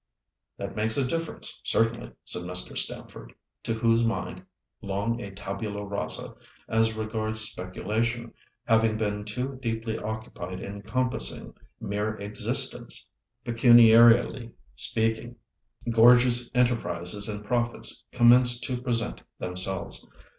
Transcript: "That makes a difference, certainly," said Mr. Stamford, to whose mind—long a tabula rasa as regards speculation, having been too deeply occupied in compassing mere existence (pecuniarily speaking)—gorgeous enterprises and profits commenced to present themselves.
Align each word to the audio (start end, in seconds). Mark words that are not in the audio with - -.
"That 0.57 0.75
makes 0.75 0.97
a 0.97 1.05
difference, 1.05 1.61
certainly," 1.63 2.13
said 2.23 2.41
Mr. 2.41 2.75
Stamford, 2.75 3.35
to 3.61 3.75
whose 3.75 4.03
mind—long 4.03 5.21
a 5.21 5.29
tabula 5.29 5.85
rasa 5.85 6.33
as 6.67 6.95
regards 6.95 7.41
speculation, 7.41 8.33
having 8.65 8.97
been 8.97 9.25
too 9.25 9.59
deeply 9.61 9.99
occupied 9.99 10.59
in 10.59 10.81
compassing 10.81 11.53
mere 11.79 12.15
existence 12.15 13.09
(pecuniarily 13.45 14.53
speaking)—gorgeous 14.73 16.49
enterprises 16.55 17.29
and 17.29 17.45
profits 17.45 18.03
commenced 18.11 18.63
to 18.63 18.81
present 18.81 19.21
themselves. 19.37 20.03